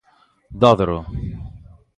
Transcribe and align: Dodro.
Dodro. 0.61 0.97